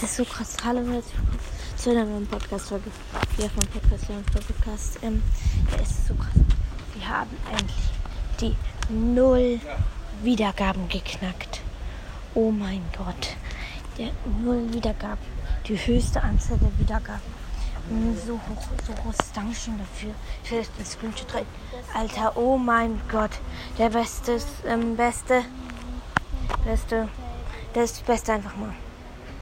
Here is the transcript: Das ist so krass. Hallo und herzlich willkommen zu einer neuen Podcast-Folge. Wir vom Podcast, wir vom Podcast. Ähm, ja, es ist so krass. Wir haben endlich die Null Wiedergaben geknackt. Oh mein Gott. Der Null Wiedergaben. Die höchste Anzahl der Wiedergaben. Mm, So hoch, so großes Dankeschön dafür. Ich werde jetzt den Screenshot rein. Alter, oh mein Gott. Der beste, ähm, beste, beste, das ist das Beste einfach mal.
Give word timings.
Das 0.00 0.12
ist 0.12 0.16
so 0.16 0.24
krass. 0.24 0.56
Hallo 0.64 0.78
und 0.80 0.92
herzlich 0.94 1.14
willkommen 1.14 1.38
zu 1.76 1.90
einer 1.90 2.04
neuen 2.06 2.26
Podcast-Folge. 2.26 2.90
Wir 3.36 3.50
vom 3.50 3.66
Podcast, 3.68 4.08
wir 4.08 4.16
vom 4.16 4.54
Podcast. 4.54 4.98
Ähm, 5.02 5.22
ja, 5.70 5.82
es 5.82 5.90
ist 5.90 6.06
so 6.06 6.14
krass. 6.14 6.32
Wir 6.94 7.06
haben 7.06 7.30
endlich 7.50 7.90
die 8.40 8.56
Null 8.88 9.60
Wiedergaben 10.22 10.88
geknackt. 10.88 11.60
Oh 12.34 12.50
mein 12.50 12.82
Gott. 12.96 13.36
Der 13.98 14.10
Null 14.42 14.72
Wiedergaben. 14.72 15.22
Die 15.68 15.76
höchste 15.76 16.22
Anzahl 16.22 16.56
der 16.56 16.78
Wiedergaben. 16.78 17.20
Mm, 17.90 18.14
So 18.26 18.34
hoch, 18.34 18.62
so 18.86 18.94
großes 19.02 19.32
Dankeschön 19.34 19.78
dafür. 19.78 20.14
Ich 20.44 20.50
werde 20.50 20.64
jetzt 20.64 20.78
den 20.78 20.86
Screenshot 20.86 21.34
rein. 21.34 21.46
Alter, 21.92 22.36
oh 22.38 22.56
mein 22.56 22.98
Gott. 23.10 23.32
Der 23.76 23.90
beste, 23.90 24.38
ähm, 24.66 24.96
beste, 24.96 25.42
beste, 26.64 27.08
das 27.74 27.84
ist 27.90 28.00
das 28.00 28.06
Beste 28.06 28.32
einfach 28.32 28.56
mal. 28.56 28.74